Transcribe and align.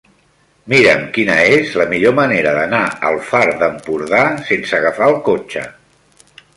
Mira'm 0.71 1.03
quina 1.17 1.35
és 1.57 1.75
la 1.83 1.87
millor 1.91 2.17
manera 2.21 2.55
d'anar 2.59 2.81
al 3.13 3.21
Far 3.31 3.45
d'Empordà 3.63 4.27
sense 4.53 4.81
agafar 4.83 5.15
el 5.15 5.23
cotxe. 5.33 5.69